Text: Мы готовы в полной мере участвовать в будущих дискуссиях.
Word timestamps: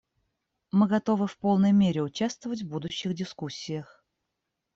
Мы 0.71 0.87
готовы 0.87 1.27
в 1.27 1.37
полной 1.37 1.73
мере 1.73 2.01
участвовать 2.01 2.63
в 2.63 2.67
будущих 2.67 3.13
дискуссиях. 3.13 4.03